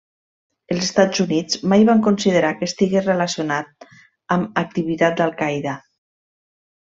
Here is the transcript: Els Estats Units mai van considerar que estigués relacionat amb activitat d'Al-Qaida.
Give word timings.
Els 0.75 0.79
Estats 0.85 1.19
Units 1.23 1.59
mai 1.73 1.83
van 1.89 1.99
considerar 2.07 2.49
que 2.61 2.67
estigués 2.71 3.05
relacionat 3.09 3.87
amb 4.37 4.57
activitat 4.63 5.21
d'Al-Qaida. 5.21 5.75